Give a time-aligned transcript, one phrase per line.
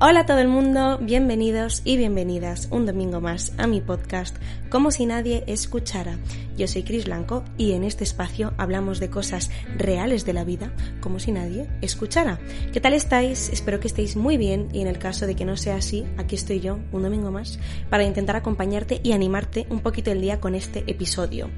[0.00, 4.36] Hola a todo el mundo, bienvenidos y bienvenidas un domingo más a mi podcast
[4.68, 6.18] Como si nadie escuchara.
[6.58, 10.72] Yo soy Cris Blanco y en este espacio hablamos de cosas reales de la vida
[11.00, 12.40] como si nadie escuchara.
[12.72, 13.50] ¿Qué tal estáis?
[13.50, 16.34] Espero que estéis muy bien y en el caso de que no sea así, aquí
[16.34, 20.56] estoy yo un domingo más para intentar acompañarte y animarte un poquito el día con
[20.56, 21.50] este episodio.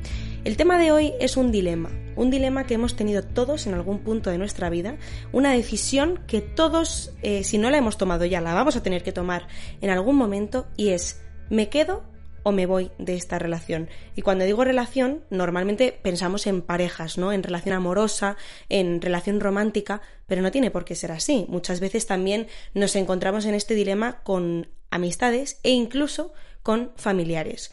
[0.47, 3.99] El tema de hoy es un dilema, un dilema que hemos tenido todos en algún
[3.99, 4.97] punto de nuestra vida,
[5.33, 9.03] una decisión que todos, eh, si no la hemos tomado ya, la vamos a tener
[9.03, 9.49] que tomar
[9.81, 11.21] en algún momento y es,
[11.51, 12.05] ¿me quedo
[12.45, 13.89] o me voy de esta relación.
[14.15, 17.33] Y cuando digo relación, normalmente pensamos en parejas, ¿no?
[17.33, 18.37] En relación amorosa,
[18.69, 21.47] en relación romántica, pero no tiene por qué ser así.
[21.49, 27.73] Muchas veces también nos encontramos en este dilema con amistades e incluso con familiares.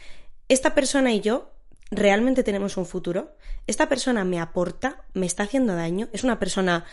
[0.50, 1.53] Esta persona y yo
[1.96, 3.36] ¿realmente tenemos un futuro?
[3.68, 5.04] ¿Esta persona me aporta?
[5.14, 6.10] ¿Me está haciendo daño?
[6.14, 6.86] ¿Es una persona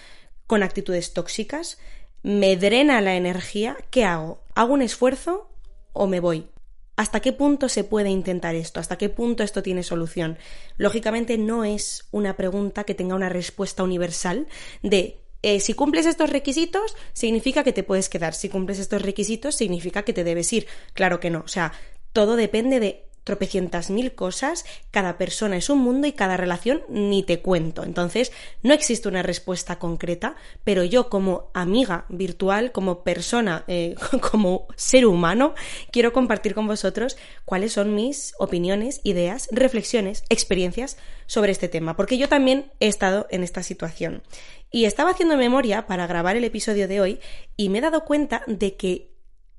[0.47, 1.79] con actitudes tóxicas?
[2.23, 3.77] ¿Me drena la energía?
[3.91, 4.43] ¿Qué hago?
[4.55, 5.51] ¿Hago un esfuerzo
[5.93, 6.51] o me voy?
[6.97, 8.79] ¿Hasta qué punto se puede intentar esto?
[8.79, 10.39] ¿Hasta qué punto esto tiene solución?
[10.77, 14.49] Lógicamente no es una pregunta que tenga una respuesta universal
[14.83, 18.35] de eh, si cumples estos requisitos, significa que te puedes quedar.
[18.35, 20.67] Si cumples estos requisitos, significa que te debes ir.
[20.93, 21.41] Claro que no.
[21.41, 21.73] O sea,
[22.13, 27.23] todo depende de tropecientas mil cosas, cada persona es un mundo y cada relación ni
[27.23, 27.85] te cuento.
[27.85, 28.33] Entonces,
[28.65, 33.95] no existe una respuesta concreta, pero yo como amiga virtual, como persona, eh,
[34.33, 35.55] como ser humano,
[35.93, 42.19] quiero compartir con vosotros cuáles son mis opiniones, ideas, reflexiones, experiencias sobre este tema, porque
[42.19, 44.25] yo también he estado en esta situación.
[44.73, 47.21] Y estaba haciendo memoria para grabar el episodio de hoy
[47.57, 49.13] y me he dado cuenta de que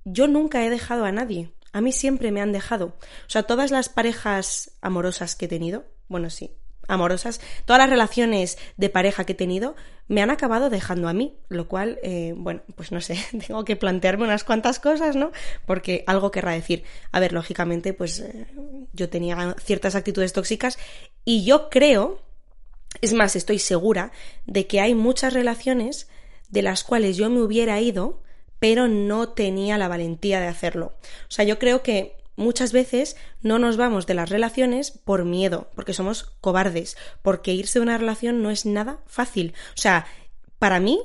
[0.03, 1.53] yo nunca he dejado a nadie.
[1.73, 2.87] A mí siempre me han dejado.
[2.87, 6.51] O sea, todas las parejas amorosas que he tenido, bueno, sí,
[6.87, 9.75] amorosas, todas las relaciones de pareja que he tenido
[10.07, 13.17] me han acabado dejando a mí, lo cual, eh, bueno, pues no sé,
[13.47, 15.31] tengo que plantearme unas cuantas cosas, ¿no?
[15.65, 16.83] Porque algo querrá decir.
[17.11, 18.47] A ver, lógicamente, pues eh,
[18.93, 20.77] yo tenía ciertas actitudes tóxicas
[21.23, 22.21] y yo creo,
[22.99, 24.11] es más, estoy segura
[24.45, 26.09] de que hay muchas relaciones
[26.49, 28.21] de las cuales yo me hubiera ido
[28.61, 30.93] pero no tenía la valentía de hacerlo.
[31.23, 35.71] O sea, yo creo que muchas veces no nos vamos de las relaciones por miedo,
[35.73, 39.55] porque somos cobardes, porque irse de una relación no es nada fácil.
[39.75, 40.05] O sea,
[40.59, 41.01] para mí,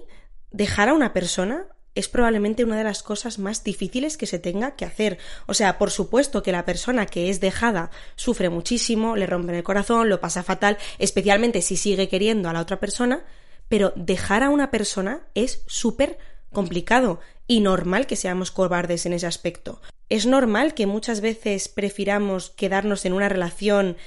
[0.50, 4.76] dejar a una persona es probablemente una de las cosas más difíciles que se tenga
[4.76, 5.16] que hacer.
[5.46, 9.62] O sea, por supuesto que la persona que es dejada sufre muchísimo, le rompen el
[9.62, 13.24] corazón, lo pasa fatal, especialmente si sigue queriendo a la otra persona,
[13.68, 16.18] pero dejar a una persona es súper
[16.56, 19.82] complicado y normal que seamos cobardes en ese aspecto.
[20.08, 23.98] Es normal que muchas veces prefiramos quedarnos en una relación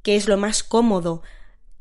[0.00, 1.22] que es lo más cómodo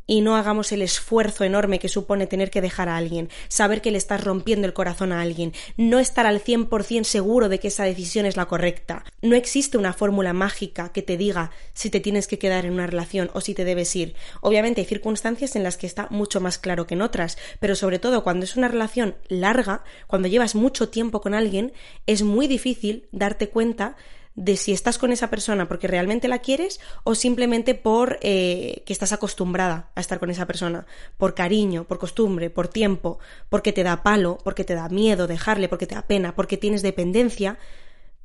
[0.08, 3.92] y no hagamos el esfuerzo enorme que supone tener que dejar a alguien, saber que
[3.92, 7.86] le estás rompiendo el corazón a alguien, no estar al 100% seguro de que esa
[7.86, 9.04] decisión es la correcta.
[9.22, 12.88] No existe una fórmula mágica que te diga si te tienes que quedar en una
[12.88, 14.16] relación o si te debes ir.
[14.42, 18.00] Obviamente hay circunstancias en las que está mucho más claro que en otras, pero sobre
[18.00, 21.74] todo cuando es una relación larga, cuando llevas mucho tiempo con alguien,
[22.06, 23.96] es muy difícil darte cuenta
[24.36, 28.94] de si estás con esa persona porque realmente la quieres o simplemente por eh, que
[28.94, 30.86] estás acostumbrada a estar con esa persona,
[31.18, 33.20] por cariño, por costumbre, por tiempo,
[33.50, 36.82] porque te da palo, porque te da miedo dejarle, porque te da pena, porque tienes
[36.82, 37.58] dependencia,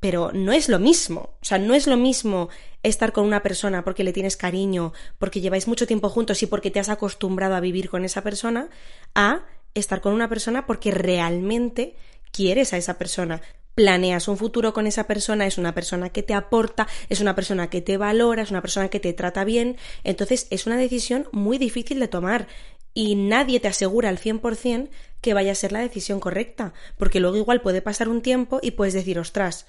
[0.01, 1.35] pero no es lo mismo.
[1.41, 2.49] O sea, no es lo mismo
[2.83, 6.71] estar con una persona porque le tienes cariño, porque lleváis mucho tiempo juntos y porque
[6.71, 8.69] te has acostumbrado a vivir con esa persona,
[9.15, 9.45] a
[9.75, 11.95] estar con una persona porque realmente
[12.31, 13.41] quieres a esa persona
[13.75, 17.69] planeas un futuro con esa persona, es una persona que te aporta, es una persona
[17.69, 21.57] que te valora, es una persona que te trata bien, entonces es una decisión muy
[21.57, 22.47] difícil de tomar
[22.93, 24.89] y nadie te asegura al 100%
[25.21, 28.71] que vaya a ser la decisión correcta, porque luego igual puede pasar un tiempo y
[28.71, 29.65] puedes decir, ostras,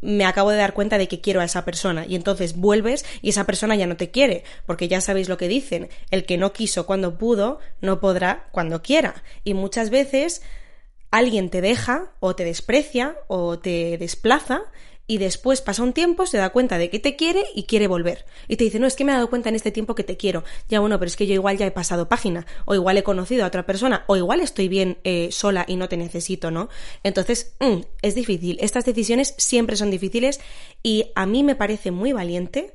[0.00, 3.30] me acabo de dar cuenta de que quiero a esa persona y entonces vuelves y
[3.30, 6.52] esa persona ya no te quiere, porque ya sabéis lo que dicen, el que no
[6.52, 9.22] quiso cuando pudo, no podrá cuando quiera.
[9.44, 10.42] Y muchas veces
[11.14, 14.62] alguien te deja o te desprecia o te desplaza
[15.06, 18.24] y después pasa un tiempo, se da cuenta de que te quiere y quiere volver.
[18.48, 20.16] Y te dice, no, es que me he dado cuenta en este tiempo que te
[20.16, 20.44] quiero.
[20.68, 23.44] Ya bueno, pero es que yo igual ya he pasado página, o igual he conocido
[23.44, 26.68] a otra persona, o igual estoy bien eh, sola y no te necesito, ¿no?
[27.02, 28.56] Entonces, mm, es difícil.
[28.60, 30.40] Estas decisiones siempre son difíciles
[30.82, 32.74] y a mí me parece muy valiente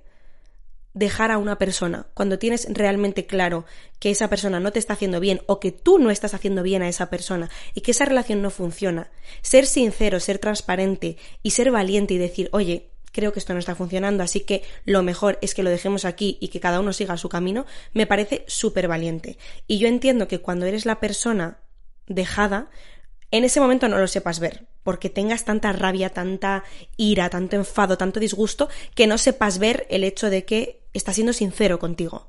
[1.00, 3.66] dejar a una persona cuando tienes realmente claro
[4.00, 6.82] que esa persona no te está haciendo bien o que tú no estás haciendo bien
[6.82, 9.10] a esa persona y que esa relación no funciona,
[9.42, 13.76] ser sincero, ser transparente y ser valiente y decir, oye, creo que esto no está
[13.76, 17.16] funcionando, así que lo mejor es que lo dejemos aquí y que cada uno siga
[17.16, 19.38] su camino, me parece súper valiente.
[19.68, 21.60] Y yo entiendo que cuando eres la persona
[22.08, 22.70] dejada,
[23.32, 26.66] en ese momento no lo sepas ver, porque tengas tanta rabia, tanta
[26.98, 31.34] ira, tanto enfado, tanto disgusto, que no sepas ver el hecho de que está siendo
[31.34, 32.28] sincero contigo.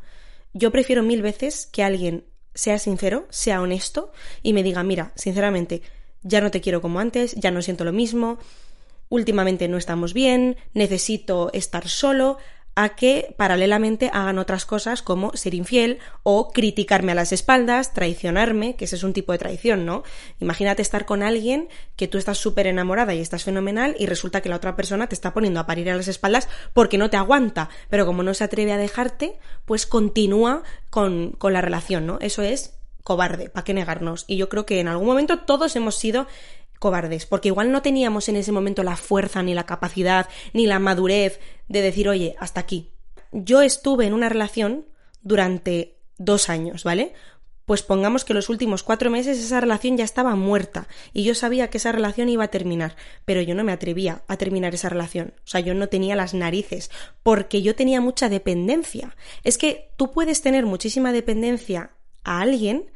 [0.52, 2.24] Yo prefiero mil veces que alguien
[2.54, 4.12] sea sincero, sea honesto
[4.42, 5.82] y me diga, mira, sinceramente,
[6.22, 8.38] ya no te quiero como antes, ya no siento lo mismo,
[9.08, 12.38] últimamente no estamos bien, necesito estar solo,
[12.74, 18.76] a que paralelamente hagan otras cosas como ser infiel o criticarme a las espaldas, traicionarme,
[18.76, 20.02] que ese es un tipo de traición, ¿no?
[20.40, 24.48] Imagínate estar con alguien que tú estás súper enamorada y estás fenomenal y resulta que
[24.48, 27.68] la otra persona te está poniendo a parir a las espaldas porque no te aguanta,
[27.88, 32.18] pero como no se atreve a dejarte, pues continúa con, con la relación, ¿no?
[32.20, 34.24] Eso es cobarde, ¿para qué negarnos?
[34.26, 36.26] Y yo creo que en algún momento todos hemos sido
[36.80, 40.80] cobardes, porque igual no teníamos en ese momento la fuerza, ni la capacidad, ni la
[40.80, 41.38] madurez
[41.68, 42.90] de decir, oye, hasta aquí.
[43.30, 44.86] Yo estuve en una relación
[45.22, 47.12] durante dos años, ¿vale?
[47.66, 51.68] Pues pongamos que los últimos cuatro meses esa relación ya estaba muerta y yo sabía
[51.68, 55.34] que esa relación iba a terminar, pero yo no me atrevía a terminar esa relación.
[55.44, 56.90] O sea, yo no tenía las narices
[57.22, 59.14] porque yo tenía mucha dependencia.
[59.44, 61.92] Es que tú puedes tener muchísima dependencia
[62.24, 62.90] a alguien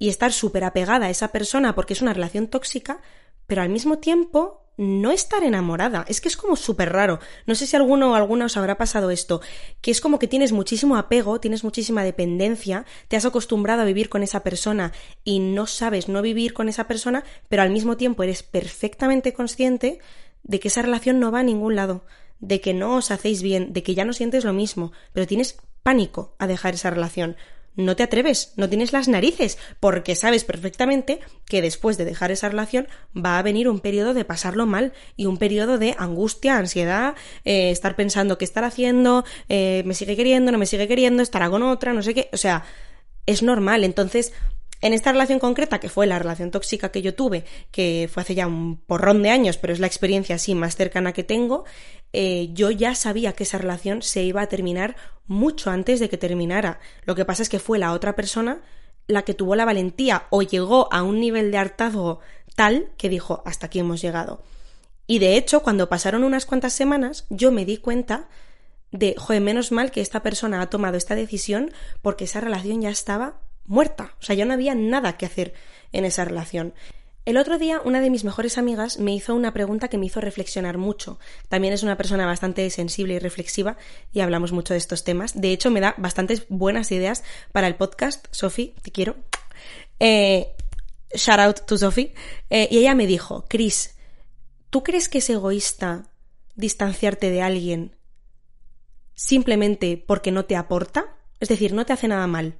[0.00, 3.00] y estar súper apegada a esa persona porque es una relación tóxica,
[3.46, 6.06] pero al mismo tiempo no estar enamorada.
[6.08, 7.20] Es que es como súper raro.
[7.46, 9.42] No sé si alguno o alguna os habrá pasado esto,
[9.82, 14.08] que es como que tienes muchísimo apego, tienes muchísima dependencia, te has acostumbrado a vivir
[14.08, 14.92] con esa persona
[15.22, 19.98] y no sabes no vivir con esa persona, pero al mismo tiempo eres perfectamente consciente
[20.44, 22.06] de que esa relación no va a ningún lado,
[22.38, 25.58] de que no os hacéis bien, de que ya no sientes lo mismo, pero tienes
[25.82, 27.36] pánico a dejar esa relación
[27.76, 32.48] no te atreves, no tienes las narices, porque sabes perfectamente que después de dejar esa
[32.48, 37.14] relación va a venir un periodo de pasarlo mal y un periodo de angustia, ansiedad,
[37.44, 41.48] eh, estar pensando qué estar haciendo, eh, me sigue queriendo, no me sigue queriendo, estará
[41.50, 42.64] con otra, no sé qué, o sea,
[43.26, 43.84] es normal.
[43.84, 44.32] Entonces,
[44.82, 48.34] en esta relación concreta, que fue la relación tóxica que yo tuve, que fue hace
[48.34, 51.64] ya un porrón de años, pero es la experiencia así más cercana que tengo,
[52.12, 54.96] eh, yo ya sabía que esa relación se iba a terminar
[55.26, 56.80] mucho antes de que terminara.
[57.04, 58.60] Lo que pasa es que fue la otra persona
[59.06, 62.20] la que tuvo la valentía o llegó a un nivel de hartazgo
[62.54, 64.42] tal que dijo, hasta aquí hemos llegado.
[65.06, 68.28] Y de hecho, cuando pasaron unas cuantas semanas, yo me di cuenta
[68.92, 71.72] de, menos mal que esta persona ha tomado esta decisión
[72.02, 74.14] porque esa relación ya estaba muerta.
[74.20, 75.54] O sea, ya no había nada que hacer
[75.92, 76.74] en esa relación.
[77.26, 80.20] El otro día una de mis mejores amigas me hizo una pregunta que me hizo
[80.20, 81.18] reflexionar mucho.
[81.48, 83.76] También es una persona bastante sensible y reflexiva
[84.12, 85.38] y hablamos mucho de estos temas.
[85.38, 87.22] De hecho, me da bastantes buenas ideas
[87.52, 88.26] para el podcast.
[88.30, 89.16] Sofi, te quiero.
[89.98, 90.54] Eh,
[91.14, 92.14] shout out to Sofi.
[92.48, 93.96] Eh, y ella me dijo, Chris,
[94.70, 96.04] ¿tú crees que es egoísta
[96.56, 97.96] distanciarte de alguien
[99.14, 101.16] simplemente porque no te aporta?
[101.38, 102.56] Es decir, no te hace nada mal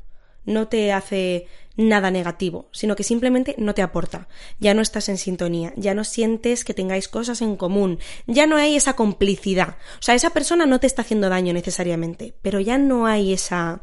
[0.51, 4.29] no te hace nada negativo, sino que simplemente no te aporta.
[4.59, 8.57] Ya no estás en sintonía, ya no sientes que tengáis cosas en común, ya no
[8.57, 9.77] hay esa complicidad.
[9.99, 13.83] O sea, esa persona no te está haciendo daño necesariamente, pero ya no hay esa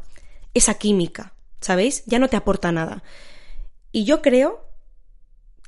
[0.54, 2.04] esa química, ¿sabéis?
[2.06, 3.02] Ya no te aporta nada.
[3.92, 4.64] Y yo creo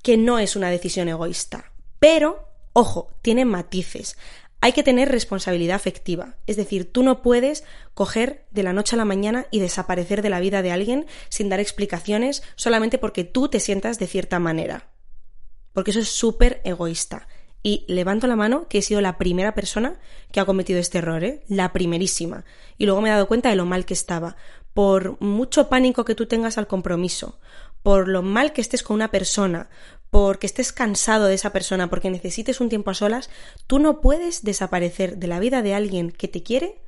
[0.02, 4.16] que no es una decisión egoísta, pero ojo, tiene matices
[4.60, 6.36] hay que tener responsabilidad afectiva.
[6.46, 7.64] Es decir, tú no puedes
[7.94, 11.48] coger de la noche a la mañana y desaparecer de la vida de alguien sin
[11.48, 14.90] dar explicaciones solamente porque tú te sientas de cierta manera.
[15.72, 17.26] Porque eso es súper egoísta.
[17.62, 19.98] Y levanto la mano que he sido la primera persona
[20.32, 21.42] que ha cometido este error, ¿eh?
[21.48, 22.44] La primerísima.
[22.78, 24.36] Y luego me he dado cuenta de lo mal que estaba.
[24.72, 27.38] Por mucho pánico que tú tengas al compromiso,
[27.82, 29.68] por lo mal que estés con una persona,
[30.10, 33.30] porque estés cansado de esa persona, porque necesites un tiempo a solas,
[33.66, 36.80] tú no puedes desaparecer de la vida de alguien que te quiere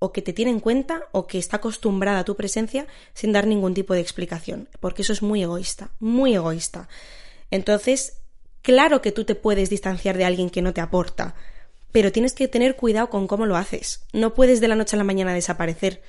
[0.00, 3.46] o que te tiene en cuenta o que está acostumbrada a tu presencia sin dar
[3.46, 6.88] ningún tipo de explicación, porque eso es muy egoísta, muy egoísta.
[7.50, 8.18] Entonces,
[8.60, 11.36] claro que tú te puedes distanciar de alguien que no te aporta,
[11.92, 14.04] pero tienes que tener cuidado con cómo lo haces.
[14.12, 16.02] No puedes de la noche a la mañana desaparecer.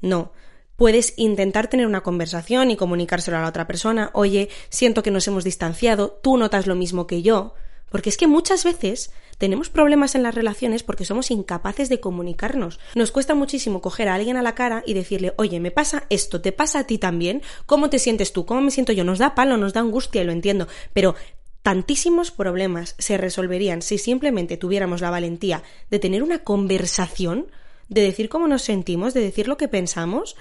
[0.00, 0.32] No,
[0.80, 5.28] puedes intentar tener una conversación y comunicárselo a la otra persona, oye, siento que nos
[5.28, 7.52] hemos distanciado, tú notas lo mismo que yo,
[7.90, 12.80] Porque es que muchas veces tenemos problemas en las relaciones porque somos incapaces de comunicarnos.
[12.94, 16.40] Nos cuesta muchísimo coger a alguien a la cara y decirle, oye, me pasa esto,
[16.40, 17.42] ¿te pasa a ti también?
[17.66, 18.46] ¿Cómo te sientes tú?
[18.46, 19.04] ¿Cómo me siento yo?
[19.04, 20.66] Nos da palo, nos da angustia y lo entiendo.
[20.94, 21.14] Pero
[21.60, 27.48] tantísimos problemas se resolverían si simplemente tuviéramos la valentía de tener una conversación,
[27.90, 30.36] de decir cómo nos sentimos, de decir lo que pensamos,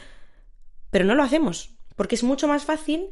[0.92, 3.10] pero no lo hacemos, porque es mucho más fácil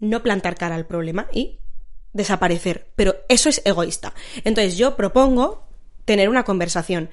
[0.00, 1.60] no plantar cara al problema y
[2.12, 2.88] desaparecer.
[2.96, 4.14] Pero eso es egoísta.
[4.44, 5.66] Entonces yo propongo
[6.04, 7.10] tener una conversación.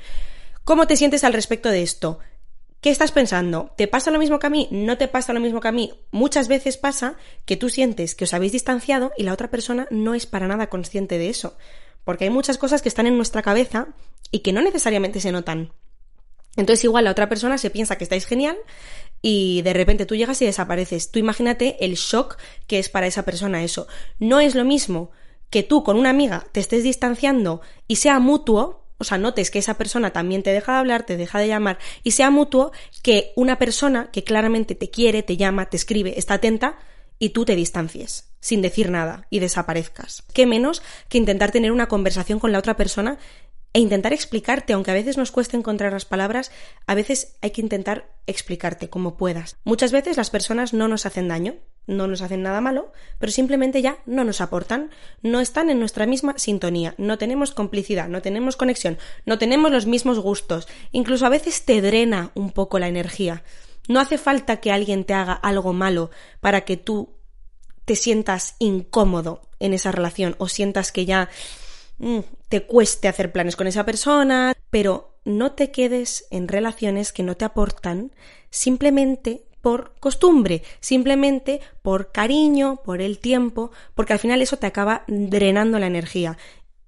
[0.63, 2.19] ¿Cómo te sientes al respecto de esto?
[2.81, 3.73] ¿Qué estás pensando?
[3.75, 4.67] ¿Te pasa lo mismo que a mí?
[4.71, 5.93] ¿No te pasa lo mismo que a mí?
[6.11, 10.13] Muchas veces pasa que tú sientes que os habéis distanciado y la otra persona no
[10.13, 11.57] es para nada consciente de eso.
[12.05, 13.89] Porque hay muchas cosas que están en nuestra cabeza
[14.31, 15.73] y que no necesariamente se notan.
[16.55, 18.57] Entonces igual la otra persona se piensa que estáis genial
[19.21, 21.11] y de repente tú llegas y desapareces.
[21.11, 23.87] Tú imagínate el shock que es para esa persona eso.
[24.19, 25.11] No es lo mismo
[25.49, 29.59] que tú con una amiga te estés distanciando y sea mutuo, o sea, notes que
[29.59, 32.71] esa persona también te deja de hablar, te deja de llamar y sea mutuo
[33.01, 36.77] que una persona que claramente te quiere, te llama, te escribe, está atenta
[37.17, 40.23] y tú te distancies sin decir nada y desaparezcas.
[40.33, 43.17] ¿Qué menos que intentar tener una conversación con la otra persona
[43.73, 46.51] e intentar explicarte, aunque a veces nos cueste encontrar las palabras,
[46.87, 49.57] a veces hay que intentar explicarte como puedas.
[49.63, 53.81] Muchas veces las personas no nos hacen daño, no nos hacen nada malo, pero simplemente
[53.81, 54.89] ya no nos aportan,
[55.21, 59.85] no están en nuestra misma sintonía, no tenemos complicidad, no tenemos conexión, no tenemos los
[59.85, 63.43] mismos gustos, incluso a veces te drena un poco la energía.
[63.87, 66.11] No hace falta que alguien te haga algo malo
[66.41, 67.15] para que tú
[67.85, 71.29] te sientas incómodo en esa relación o sientas que ya
[72.47, 77.35] te cueste hacer planes con esa persona, pero no te quedes en relaciones que no
[77.35, 78.11] te aportan
[78.49, 85.03] simplemente por costumbre, simplemente por cariño, por el tiempo, porque al final eso te acaba
[85.07, 86.37] drenando la energía.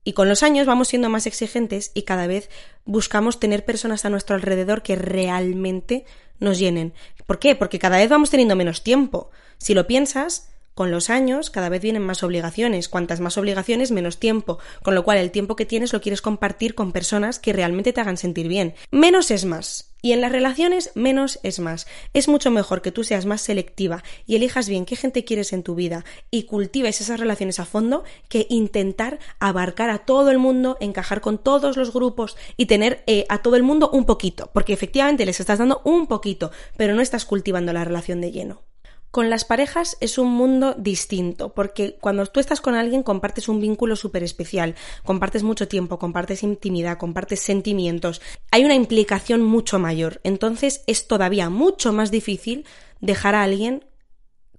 [0.03, 2.49] Y con los años vamos siendo más exigentes y cada vez
[2.85, 6.05] buscamos tener personas a nuestro alrededor que realmente
[6.39, 6.93] nos llenen.
[7.27, 7.55] ¿Por qué?
[7.55, 9.29] Porque cada vez vamos teniendo menos tiempo.
[9.59, 14.19] Si lo piensas, con los años cada vez vienen más obligaciones, cuantas más obligaciones menos
[14.19, 17.93] tiempo, con lo cual el tiempo que tienes lo quieres compartir con personas que realmente
[17.93, 18.73] te hagan sentir bien.
[18.91, 19.87] Menos es más.
[20.03, 21.85] Y en las relaciones menos es más.
[22.13, 25.61] Es mucho mejor que tú seas más selectiva y elijas bien qué gente quieres en
[25.61, 30.77] tu vida y cultives esas relaciones a fondo que intentar abarcar a todo el mundo,
[30.79, 34.73] encajar con todos los grupos y tener eh, a todo el mundo un poquito, porque
[34.73, 38.70] efectivamente les estás dando un poquito, pero no estás cultivando la relación de lleno.
[39.11, 43.59] Con las parejas es un mundo distinto, porque cuando tú estás con alguien compartes un
[43.59, 50.21] vínculo súper especial, compartes mucho tiempo, compartes intimidad, compartes sentimientos, hay una implicación mucho mayor,
[50.23, 52.65] entonces es todavía mucho más difícil
[53.01, 53.83] dejar a alguien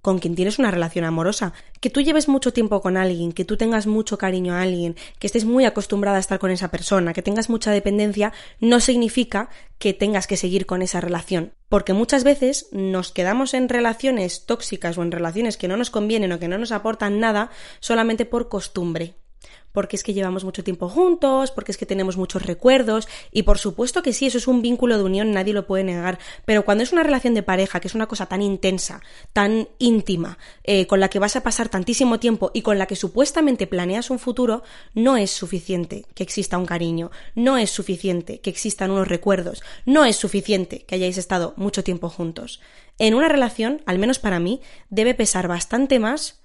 [0.03, 1.53] con quien tienes una relación amorosa.
[1.79, 5.27] Que tú lleves mucho tiempo con alguien, que tú tengas mucho cariño a alguien, que
[5.27, 9.93] estés muy acostumbrada a estar con esa persona, que tengas mucha dependencia, no significa que
[9.93, 11.53] tengas que seguir con esa relación.
[11.69, 16.33] Porque muchas veces nos quedamos en relaciones tóxicas o en relaciones que no nos convienen
[16.33, 19.15] o que no nos aportan nada solamente por costumbre
[19.73, 23.57] porque es que llevamos mucho tiempo juntos, porque es que tenemos muchos recuerdos, y por
[23.57, 26.83] supuesto que sí, eso es un vínculo de unión, nadie lo puede negar, pero cuando
[26.83, 29.01] es una relación de pareja, que es una cosa tan intensa,
[29.33, 32.95] tan íntima, eh, con la que vas a pasar tantísimo tiempo y con la que
[32.95, 34.63] supuestamente planeas un futuro,
[34.93, 40.05] no es suficiente que exista un cariño, no es suficiente que existan unos recuerdos, no
[40.05, 42.61] es suficiente que hayáis estado mucho tiempo juntos.
[42.99, 46.42] En una relación, al menos para mí, debe pesar bastante más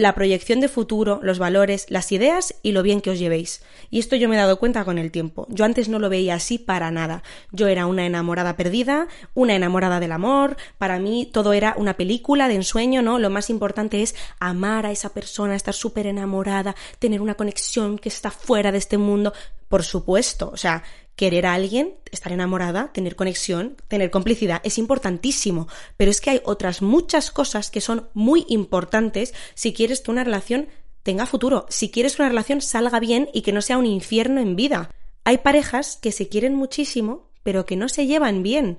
[0.00, 3.62] la proyección de futuro, los valores, las ideas y lo bien que os llevéis.
[3.90, 5.46] Y esto yo me he dado cuenta con el tiempo.
[5.50, 7.22] Yo antes no lo veía así para nada.
[7.52, 10.56] Yo era una enamorada perdida, una enamorada del amor.
[10.78, 13.18] Para mí todo era una película de ensueño, ¿no?
[13.18, 18.08] Lo más importante es amar a esa persona, estar súper enamorada, tener una conexión que
[18.08, 19.34] está fuera de este mundo.
[19.68, 20.82] Por supuesto, o sea,
[21.20, 26.40] querer a alguien, estar enamorada, tener conexión, tener complicidad, es importantísimo, pero es que hay
[26.46, 30.68] otras muchas cosas que son muy importantes si quieres que una relación
[31.02, 34.40] tenga futuro, si quieres que una relación salga bien y que no sea un infierno
[34.40, 34.90] en vida.
[35.24, 38.78] Hay parejas que se quieren muchísimo, pero que no se llevan bien.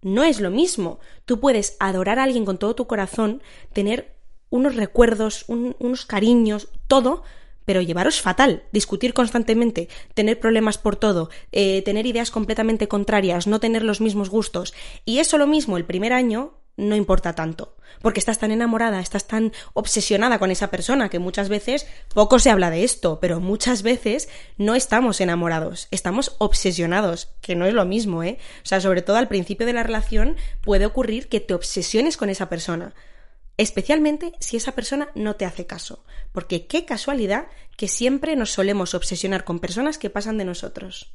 [0.00, 1.00] No es lo mismo.
[1.26, 3.42] Tú puedes adorar a alguien con todo tu corazón,
[3.74, 4.16] tener
[4.48, 7.24] unos recuerdos, unos cariños, todo,
[7.68, 13.60] pero llevaros fatal, discutir constantemente, tener problemas por todo, eh, tener ideas completamente contrarias, no
[13.60, 14.72] tener los mismos gustos.
[15.04, 19.26] Y eso lo mismo el primer año no importa tanto, porque estás tan enamorada, estás
[19.26, 23.82] tan obsesionada con esa persona que muchas veces, poco se habla de esto, pero muchas
[23.82, 28.38] veces no estamos enamorados, estamos obsesionados, que no es lo mismo, ¿eh?
[28.62, 32.30] O sea, sobre todo al principio de la relación puede ocurrir que te obsesiones con
[32.30, 32.94] esa persona
[33.58, 38.94] especialmente si esa persona no te hace caso, porque qué casualidad que siempre nos solemos
[38.94, 41.12] obsesionar con personas que pasan de nosotros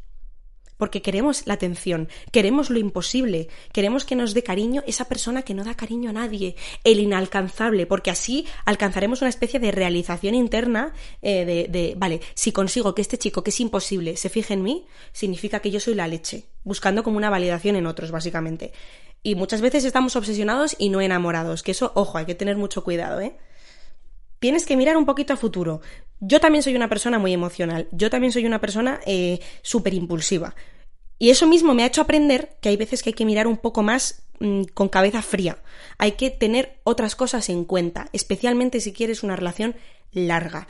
[0.78, 5.54] porque queremos la atención, queremos lo imposible, queremos que nos dé cariño esa persona que
[5.54, 10.92] no da cariño a nadie, el inalcanzable, porque así alcanzaremos una especie de realización interna
[11.22, 14.64] eh, de, de, vale, si consigo que este chico que es imposible se fije en
[14.64, 18.74] mí, significa que yo soy la leche, buscando como una validación en otros, básicamente.
[19.24, 22.84] Y muchas veces estamos obsesionados y no enamorados, que eso, ojo, hay que tener mucho
[22.84, 23.38] cuidado, ¿eh?
[24.44, 25.80] tienes que mirar un poquito a futuro.
[26.20, 30.54] Yo también soy una persona muy emocional, yo también soy una persona eh, súper impulsiva.
[31.18, 33.56] Y eso mismo me ha hecho aprender que hay veces que hay que mirar un
[33.56, 35.60] poco más mm, con cabeza fría.
[35.98, 39.78] Hay que tener otras cosas en cuenta, especialmente si quieres una relación
[40.12, 40.68] larga.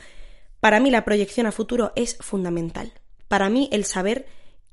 [0.60, 2.92] Para mí la proyección a futuro es fundamental.
[3.26, 4.28] Para mí el saber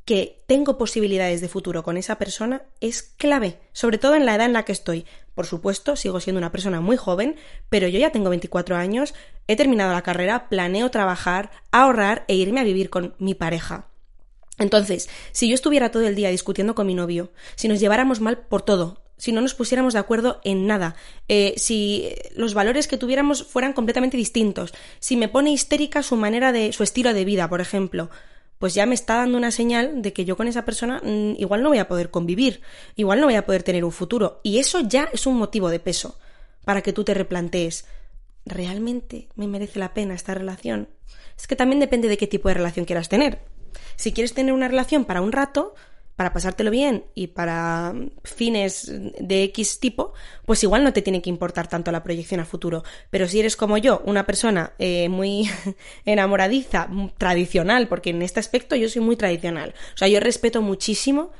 [0.05, 4.45] que tengo posibilidades de futuro con esa persona es clave, sobre todo en la edad
[4.45, 5.05] en la que estoy.
[5.35, 7.35] Por supuesto, sigo siendo una persona muy joven,
[7.69, 9.13] pero yo ya tengo 24 años,
[9.47, 13.87] he terminado la carrera, planeo trabajar, ahorrar e irme a vivir con mi pareja.
[14.57, 18.39] Entonces, si yo estuviera todo el día discutiendo con mi novio, si nos lleváramos mal
[18.39, 20.95] por todo, si no nos pusiéramos de acuerdo en nada,
[21.27, 26.51] eh, si los valores que tuviéramos fueran completamente distintos, si me pone histérica su manera
[26.51, 28.09] de, su estilo de vida, por ejemplo,
[28.61, 31.63] pues ya me está dando una señal de que yo con esa persona mm, igual
[31.63, 32.61] no voy a poder convivir,
[32.95, 34.39] igual no voy a poder tener un futuro.
[34.43, 36.19] Y eso ya es un motivo de peso
[36.63, 37.85] para que tú te replantees,
[38.45, 40.89] ¿realmente me merece la pena esta relación?
[41.35, 43.39] Es que también depende de qué tipo de relación quieras tener.
[43.95, 45.73] Si quieres tener una relación para un rato,
[46.15, 50.13] para pasártelo bien y para fines de X tipo,
[50.45, 52.83] pues igual no te tiene que importar tanto la proyección a futuro.
[53.09, 55.49] Pero si eres como yo, una persona eh, muy
[56.05, 56.87] enamoradiza,
[57.17, 59.73] tradicional, porque en este aspecto yo soy muy tradicional.
[59.93, 61.31] O sea, yo respeto muchísimo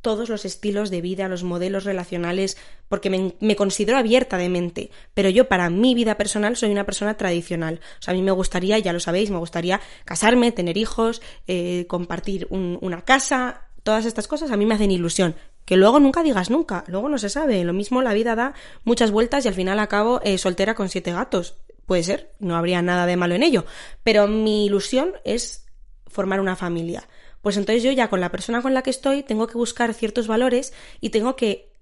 [0.00, 2.56] todos los estilos de vida, los modelos relacionales,
[2.88, 7.16] porque me, considero abierta de mente, pero yo para mi vida personal soy una persona
[7.16, 7.80] tradicional.
[7.98, 11.84] O sea, a mí me gustaría, ya lo sabéis, me gustaría casarme, tener hijos, eh,
[11.88, 15.34] compartir una casa, todas estas cosas a mí me hacen ilusión.
[15.64, 17.62] Que luego nunca digas nunca, luego no se sabe.
[17.64, 21.12] Lo mismo la vida da muchas vueltas y al final acabo eh, soltera con siete
[21.12, 21.56] gatos.
[21.86, 23.64] Puede ser, no habría nada de malo en ello.
[24.02, 25.66] Pero mi ilusión es
[26.06, 27.06] formar una familia
[27.42, 30.26] pues entonces yo ya con la persona con la que estoy tengo que buscar ciertos
[30.26, 31.72] valores y tengo que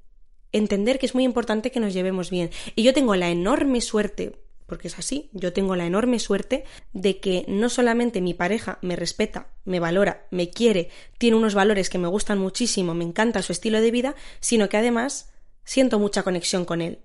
[0.53, 2.51] entender que es muy importante que nos llevemos bien.
[2.75, 7.21] Y yo tengo la enorme suerte, porque es así, yo tengo la enorme suerte de
[7.21, 11.97] que no solamente mi pareja me respeta, me valora, me quiere, tiene unos valores que
[11.97, 15.33] me gustan muchísimo, me encanta su estilo de vida, sino que además
[15.65, 16.99] siento mucha conexión con él.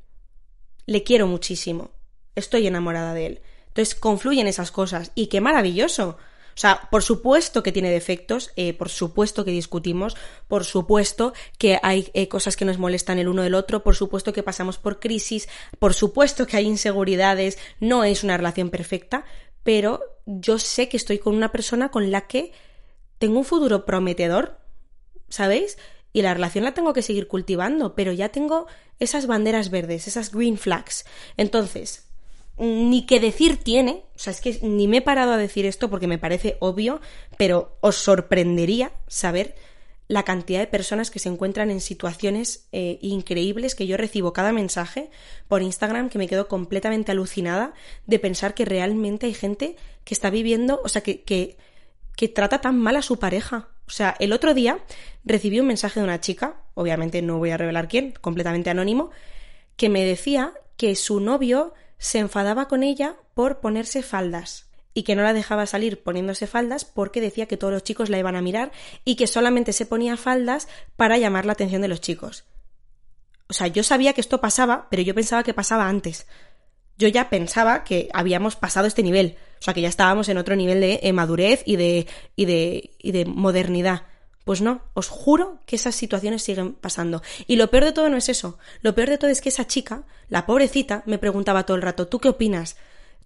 [0.85, 1.91] Le quiero muchísimo.
[2.35, 3.41] Estoy enamorada de él.
[3.69, 5.13] Entonces confluyen esas cosas.
[5.15, 6.17] Y qué maravilloso.
[6.55, 10.15] O sea, por supuesto que tiene defectos, eh, por supuesto que discutimos,
[10.47, 14.33] por supuesto que hay eh, cosas que nos molestan el uno del otro, por supuesto
[14.33, 19.25] que pasamos por crisis, por supuesto que hay inseguridades, no es una relación perfecta,
[19.63, 22.51] pero yo sé que estoy con una persona con la que
[23.17, 24.59] tengo un futuro prometedor,
[25.29, 25.77] ¿sabéis?
[26.11, 28.67] Y la relación la tengo que seguir cultivando, pero ya tengo
[28.99, 31.05] esas banderas verdes, esas green flags.
[31.37, 32.05] Entonces,
[32.57, 35.89] ni qué decir tiene, o sea, es que ni me he parado a decir esto
[35.89, 37.01] porque me parece obvio,
[37.37, 39.55] pero os sorprendería saber
[40.07, 44.51] la cantidad de personas que se encuentran en situaciones eh, increíbles que yo recibo cada
[44.51, 45.09] mensaje
[45.47, 47.73] por Instagram que me quedo completamente alucinada
[48.05, 51.57] de pensar que realmente hay gente que está viviendo, o sea, que, que,
[52.15, 53.69] que trata tan mal a su pareja.
[53.87, 54.79] O sea, el otro día
[55.25, 59.09] recibí un mensaje de una chica, obviamente no voy a revelar quién, completamente anónimo,
[59.77, 65.15] que me decía que su novio se enfadaba con ella por ponerse faldas y que
[65.15, 68.41] no la dejaba salir poniéndose faldas porque decía que todos los chicos la iban a
[68.41, 68.73] mirar
[69.05, 72.43] y que solamente se ponía faldas para llamar la atención de los chicos.
[73.47, 76.27] O sea, yo sabía que esto pasaba, pero yo pensaba que pasaba antes.
[76.97, 80.57] Yo ya pensaba que habíamos pasado este nivel, o sea, que ya estábamos en otro
[80.57, 84.03] nivel de eh, madurez y de, y de, y de modernidad.
[84.43, 87.21] Pues no, os juro que esas situaciones siguen pasando.
[87.47, 88.57] Y lo peor de todo no es eso.
[88.81, 92.07] Lo peor de todo es que esa chica, la pobrecita, me preguntaba todo el rato,
[92.07, 92.75] ¿tú qué opinas?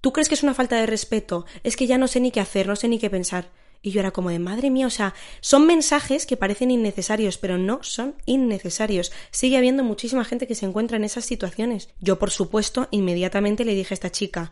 [0.02, 1.46] ¿Tú crees que es una falta de respeto?
[1.64, 3.50] Es que ya no sé ni qué hacer, no sé ni qué pensar.
[3.82, 7.58] Y yo era como de madre mía, o sea, son mensajes que parecen innecesarios, pero
[7.58, 9.12] no son innecesarios.
[9.32, 11.90] Sigue habiendo muchísima gente que se encuentra en esas situaciones.
[12.00, 14.52] Yo, por supuesto, inmediatamente le dije a esta chica,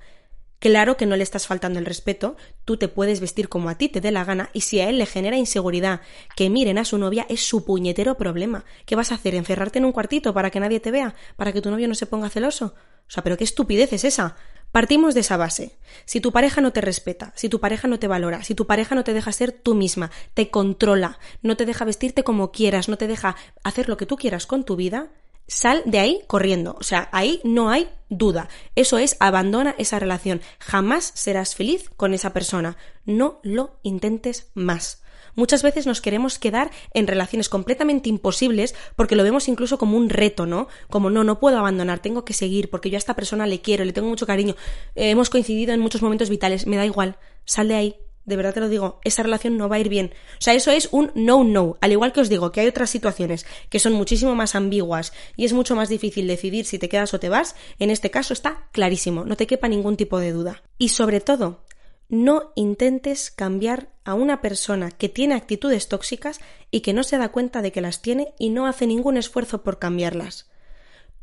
[0.59, 3.89] Claro que no le estás faltando el respeto, tú te puedes vestir como a ti
[3.89, 6.01] te dé la gana y si a él le genera inseguridad
[6.35, 8.65] que miren a su novia es su puñetero problema.
[8.85, 9.35] ¿Qué vas a hacer?
[9.35, 11.15] ¿Encerrarte en un cuartito para que nadie te vea?
[11.35, 12.73] ¿Para que tu novio no se ponga celoso?
[13.07, 14.35] O sea, pero qué estupidez es esa.
[14.71, 15.77] Partimos de esa base.
[16.05, 18.95] Si tu pareja no te respeta, si tu pareja no te valora, si tu pareja
[18.95, 22.97] no te deja ser tú misma, te controla, no te deja vestirte como quieras, no
[22.97, 25.11] te deja hacer lo que tú quieras con tu vida,
[25.47, 26.75] sal de ahí corriendo.
[26.79, 28.49] O sea, ahí no hay duda.
[28.75, 30.41] Eso es, abandona esa relación.
[30.59, 32.77] Jamás serás feliz con esa persona.
[33.05, 35.01] No lo intentes más.
[35.35, 40.09] Muchas veces nos queremos quedar en relaciones completamente imposibles porque lo vemos incluso como un
[40.09, 40.69] reto, ¿no?
[40.89, 43.83] Como no, no puedo abandonar, tengo que seguir porque yo a esta persona le quiero,
[43.83, 44.55] le tengo mucho cariño,
[44.95, 48.53] eh, hemos coincidido en muchos momentos vitales, me da igual, sal de ahí, de verdad
[48.53, 50.11] te lo digo, esa relación no va a ir bien.
[50.33, 51.77] O sea, eso es un no-no.
[51.81, 55.45] Al igual que os digo que hay otras situaciones que son muchísimo más ambiguas y
[55.45, 58.67] es mucho más difícil decidir si te quedas o te vas, en este caso está
[58.71, 60.63] clarísimo, no te quepa ningún tipo de duda.
[60.77, 61.63] Y sobre todo,
[62.09, 66.39] no intentes cambiar a una persona que tiene actitudes tóxicas
[66.71, 69.63] y que no se da cuenta de que las tiene y no hace ningún esfuerzo
[69.63, 70.49] por cambiarlas.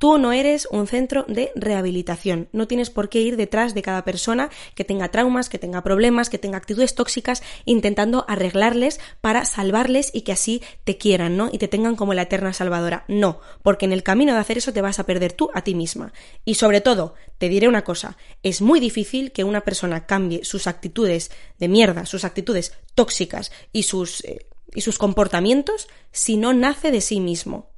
[0.03, 4.05] Tú no eres un centro de rehabilitación, no tienes por qué ir detrás de cada
[4.05, 10.11] persona que tenga traumas, que tenga problemas, que tenga actitudes tóxicas, intentando arreglarles para salvarles
[10.13, 11.51] y que así te quieran, ¿no?
[11.53, 13.05] Y te tengan como la eterna salvadora.
[13.07, 15.77] No, porque en el camino de hacer eso te vas a perder tú a ti
[15.77, 16.13] misma.
[16.45, 20.67] Y sobre todo, te diré una cosa, es muy difícil que una persona cambie sus
[20.67, 26.91] actitudes de mierda, sus actitudes tóxicas y sus, eh, y sus comportamientos si no nace
[26.91, 27.72] de sí mismo.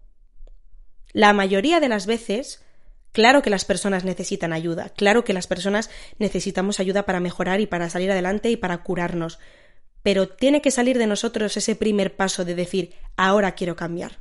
[1.14, 2.60] La mayoría de las veces,
[3.12, 7.66] claro que las personas necesitan ayuda, claro que las personas necesitamos ayuda para mejorar y
[7.66, 9.38] para salir adelante y para curarnos,
[10.02, 14.18] pero tiene que salir de nosotros ese primer paso de decir, ahora quiero cambiar.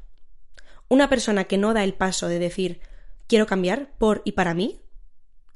[0.88, 2.80] Una persona que no da el paso de decir,
[3.26, 4.80] quiero cambiar por y para mí,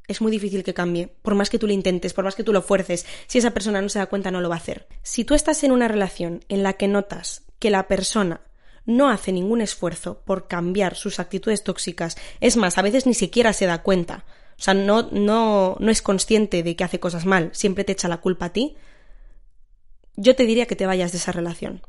[0.08, 2.52] es muy difícil que cambie, por más que tú lo intentes, por más que tú
[2.52, 4.88] lo fuerces, si esa persona no se da cuenta no lo va a hacer.
[5.04, 8.42] Si tú estás en una relación en la que notas que la persona
[8.88, 12.18] no hace ningún esfuerzo por cambiar sus actitudes tóxicas.
[12.40, 14.26] Es más, a veces ni siquiera se da cuenta.
[14.58, 18.08] O sea, no, no, no es consciente de que hace cosas mal, siempre te echa
[18.08, 18.76] la culpa a ti.
[20.16, 21.84] Yo te diría que te vayas de esa relación.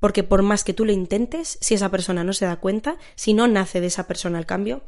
[0.00, 3.34] Porque por más que tú lo intentes, si esa persona no se da cuenta, si
[3.34, 4.82] no nace de esa persona el cambio,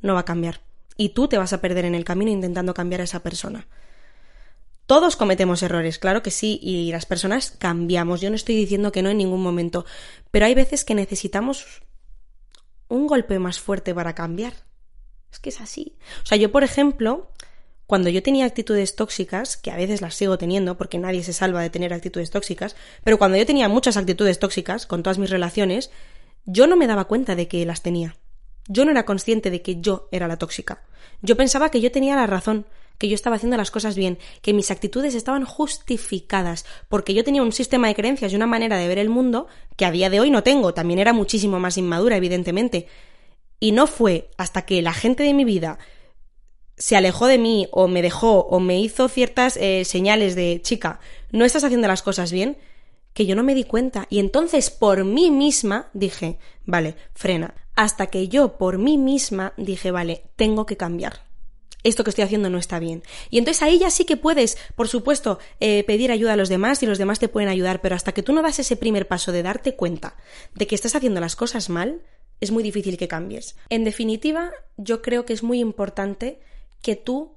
[0.00, 0.60] no va a cambiar.
[0.96, 3.66] Y tú te vas a perder en el camino intentando cambiar a esa persona.
[4.86, 8.20] Todos cometemos errores, claro que sí, y las personas cambiamos.
[8.20, 9.84] Yo no estoy diciendo que no en ningún momento,
[10.30, 11.82] pero hay veces que necesitamos
[12.88, 14.54] un golpe más fuerte para cambiar.
[15.32, 15.96] Es que es así.
[16.22, 17.32] O sea, yo, por ejemplo,
[17.86, 21.62] cuando yo tenía actitudes tóxicas, que a veces las sigo teniendo, porque nadie se salva
[21.62, 25.90] de tener actitudes tóxicas, pero cuando yo tenía muchas actitudes tóxicas con todas mis relaciones,
[26.44, 28.16] yo no me daba cuenta de que las tenía.
[28.68, 30.82] Yo no era consciente de que yo era la tóxica.
[31.22, 32.66] Yo pensaba que yo tenía la razón,
[32.98, 37.42] que yo estaba haciendo las cosas bien, que mis actitudes estaban justificadas, porque yo tenía
[37.42, 40.20] un sistema de creencias y una manera de ver el mundo que a día de
[40.20, 42.86] hoy no tengo, también era muchísimo más inmadura, evidentemente.
[43.60, 45.78] Y no fue hasta que la gente de mi vida
[46.76, 51.00] se alejó de mí o me dejó o me hizo ciertas eh, señales de chica,
[51.30, 52.58] no estás haciendo las cosas bien,
[53.14, 54.06] que yo no me di cuenta.
[54.10, 57.54] Y entonces por mí misma dije, vale, frena.
[57.74, 61.25] Hasta que yo por mí misma dije, vale, tengo que cambiar
[61.82, 63.02] esto que estoy haciendo no está bien.
[63.30, 66.82] Y entonces ahí ya sí que puedes, por supuesto, eh, pedir ayuda a los demás
[66.82, 69.32] y los demás te pueden ayudar, pero hasta que tú no das ese primer paso
[69.32, 70.16] de darte cuenta
[70.54, 72.02] de que estás haciendo las cosas mal,
[72.40, 73.56] es muy difícil que cambies.
[73.68, 76.40] En definitiva, yo creo que es muy importante
[76.82, 77.36] que tú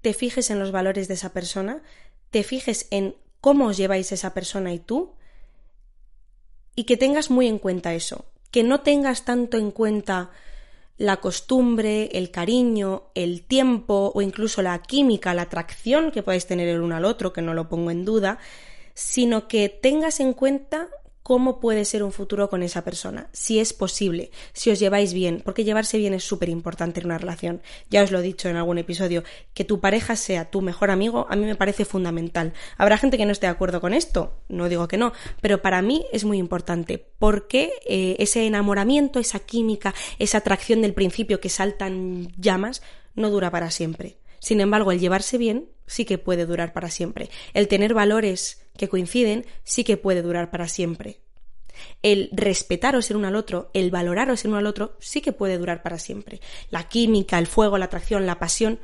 [0.00, 1.82] te fijes en los valores de esa persona,
[2.30, 5.14] te fijes en cómo os lleváis esa persona y tú,
[6.74, 10.30] y que tengas muy en cuenta eso, que no tengas tanto en cuenta
[10.98, 16.68] la costumbre, el cariño, el tiempo o incluso la química, la atracción que podéis tener
[16.68, 18.38] el uno al otro, que no lo pongo en duda,
[18.94, 20.88] sino que tengas en cuenta
[21.28, 25.42] cómo puede ser un futuro con esa persona, si es posible, si os lleváis bien,
[25.44, 27.60] porque llevarse bien es súper importante en una relación.
[27.90, 31.26] Ya os lo he dicho en algún episodio, que tu pareja sea tu mejor amigo,
[31.28, 32.54] a mí me parece fundamental.
[32.78, 35.12] Habrá gente que no esté de acuerdo con esto, no digo que no,
[35.42, 40.94] pero para mí es muy importante, porque eh, ese enamoramiento, esa química, esa atracción del
[40.94, 42.80] principio que saltan llamas,
[43.14, 44.16] no dura para siempre.
[44.38, 47.28] Sin embargo, el llevarse bien sí que puede durar para siempre.
[47.54, 51.20] El tener valores que coinciden sí que puede durar para siempre.
[52.02, 55.58] El respetaros el uno al otro, el valoraros el uno al otro, sí que puede
[55.58, 56.40] durar para siempre.
[56.70, 58.80] La química, el fuego, la atracción, la pasión,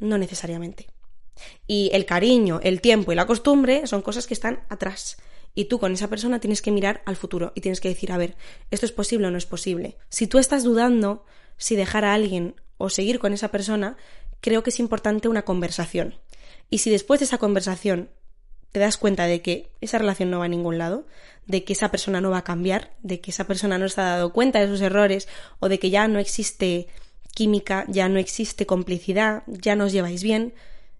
[0.00, 0.88] no necesariamente.
[1.66, 5.18] Y el cariño, el tiempo y la costumbre son cosas que están atrás.
[5.54, 8.18] Y tú con esa persona tienes que mirar al futuro y tienes que decir, a
[8.18, 8.36] ver,
[8.70, 9.96] ¿esto es posible o no es posible?
[10.08, 11.24] Si tú estás dudando
[11.56, 13.96] si dejar a alguien o seguir con esa persona,
[14.40, 16.18] creo que es importante una conversación.
[16.68, 18.10] Y si después de esa conversación
[18.72, 21.06] te das cuenta de que esa relación no va a ningún lado,
[21.46, 24.04] de que esa persona no va a cambiar, de que esa persona no se ha
[24.04, 25.28] dado cuenta de sus errores
[25.60, 26.88] o de que ya no existe
[27.34, 30.54] química, ya no existe complicidad, ya no os lleváis bien,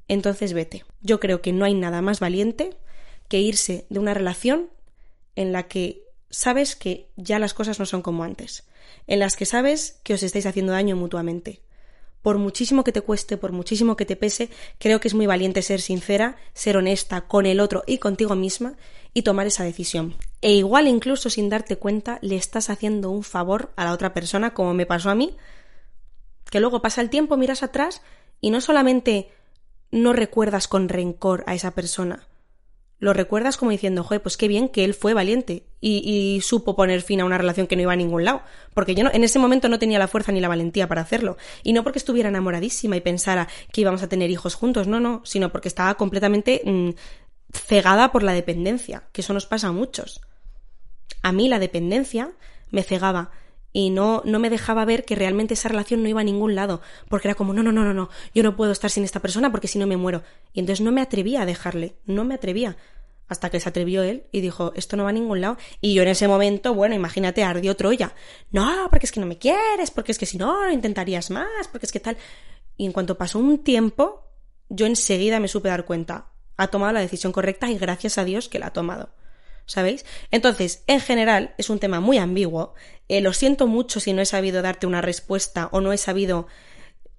[0.09, 0.85] entonces vete.
[1.01, 2.77] Yo creo que no hay nada más valiente
[3.29, 4.71] que irse de una relación
[5.35, 8.65] en la que sabes que ya las cosas no son como antes,
[9.07, 11.61] en las que sabes que os estáis haciendo daño mutuamente.
[12.27, 15.63] Por muchísimo que te cueste, por muchísimo que te pese, creo que es muy valiente
[15.63, 18.75] ser sincera, ser honesta con el otro y contigo misma
[19.15, 20.17] y tomar esa decisión.
[20.41, 24.55] E igual incluso sin darte cuenta le estás haciendo un favor a la otra persona,
[24.55, 25.37] como me pasó a mí,
[26.51, 28.03] que luego pasa el tiempo, miras atrás
[28.41, 29.31] y no solamente
[29.93, 32.27] no recuerdas con rencor a esa persona,
[32.99, 37.03] lo recuerdas como diciendo, joder, pues qué bien que él fue valiente y, supo poner
[37.03, 38.43] fin a una relación que no iba a ningún lado.
[38.75, 41.37] Porque yo no, en ese momento no tenía la fuerza ni la valentía para hacerlo.
[41.63, 45.21] Y no porque estuviera enamoradísima y pensara que íbamos a tener hijos juntos, no, no,
[45.25, 46.91] sino porque estaba completamente mm,
[47.53, 50.21] cegada por la dependencia, que eso nos pasa a muchos.
[51.23, 52.33] A mí la dependencia
[52.71, 53.31] me cegaba
[53.77, 56.81] y no, no me dejaba ver que realmente esa relación no iba a ningún lado,
[57.11, 59.51] porque era como, no, no, no, no, no, yo no puedo estar sin esta persona
[59.51, 60.23] porque si no me muero.
[60.55, 62.79] Y entonces no me atrevía a dejarle, no me atrevía.
[63.29, 65.59] Hasta que se atrevió él y dijo, esto no va a ningún lado.
[65.83, 68.15] Y yo en ese momento, bueno, imagínate, ardió Troya.
[68.51, 71.69] No, porque es que no me quieres, porque es que si no, lo intentarías más,
[71.71, 72.17] porque es que tal.
[72.79, 74.25] Y en cuanto pasó un tiempo,
[74.71, 76.29] yo enseguida me supe dar cuenta.
[76.57, 79.11] Ha tomado la decisión correcta y gracias a Dios que la ha tomado.
[79.67, 80.05] ¿Sabéis?
[80.31, 82.75] Entonces, en general, es un tema muy ambiguo.
[83.09, 86.47] Eh, lo siento mucho si no he sabido darte una respuesta o no he sabido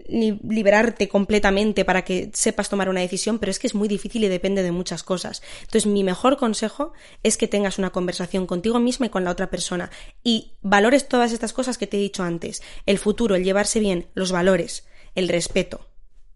[0.10, 4.30] liberarte completamente para que sepas tomar una decisión, pero es que es muy difícil y
[4.30, 5.42] depende de muchas cosas.
[5.62, 9.50] Entonces, mi mejor consejo es que tengas una conversación contigo misma y con la otra
[9.50, 9.92] persona
[10.24, 14.08] y valores todas estas cosas que te he dicho antes, el futuro, el llevarse bien,
[14.14, 15.90] los valores, el respeto.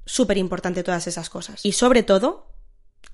[0.06, 1.66] Súper importante todas esas cosas.
[1.66, 2.52] Y sobre todo,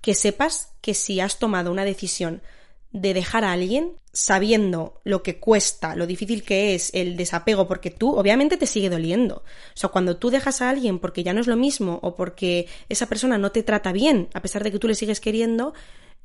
[0.02, 2.42] que sepas que si has tomado una decisión
[2.92, 7.92] de dejar a alguien sabiendo lo que cuesta, lo difícil que es el desapego, porque
[7.92, 9.38] tú obviamente te sigue doliendo.
[9.38, 12.68] O sea, cuando tú dejas a alguien porque ya no es lo mismo o porque
[12.90, 15.74] esa persona no te trata bien, a pesar de que tú le sigues queriendo,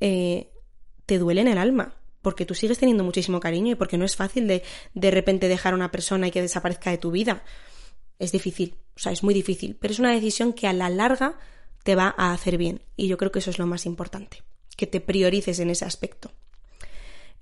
[0.01, 0.51] eh,
[1.05, 1.97] te duele en el alma.
[2.23, 4.63] Porque tú sigues teniendo muchísimo cariño y porque no es fácil de
[4.95, 7.43] de repente dejar a una persona y que desaparezca de tu vida.
[8.21, 11.37] Es difícil, o sea, es muy difícil, pero es una decisión que a la larga
[11.83, 12.81] te va a hacer bien.
[12.97, 14.43] Y yo creo que eso es lo más importante,
[14.77, 16.31] que te priorices en ese aspecto.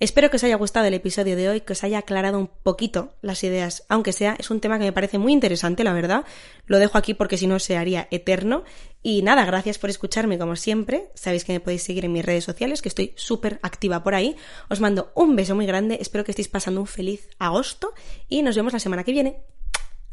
[0.01, 3.13] Espero que os haya gustado el episodio de hoy, que os haya aclarado un poquito
[3.21, 6.25] las ideas, aunque sea, es un tema que me parece muy interesante, la verdad.
[6.65, 8.65] Lo dejo aquí porque si no se haría eterno.
[9.03, 11.11] Y nada, gracias por escucharme como siempre.
[11.13, 14.37] Sabéis que me podéis seguir en mis redes sociales, que estoy súper activa por ahí.
[14.71, 17.93] Os mando un beso muy grande, espero que estéis pasando un feliz agosto
[18.27, 19.43] y nos vemos la semana que viene.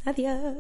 [0.04, 0.58] Adiós.